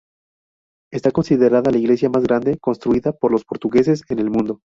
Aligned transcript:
Está 0.91 1.11
considerada 1.11 1.69
la 1.69 1.77
iglesia 1.77 2.09
más 2.09 2.23
grande 2.23 2.57
construida 2.57 3.11
por 3.13 3.31
los 3.31 3.45
portugueses 3.45 4.01
en 4.09 4.17
el 4.17 4.31
mundo. 4.31 4.61